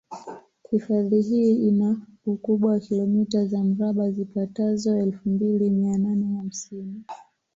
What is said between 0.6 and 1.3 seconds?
Hifadhi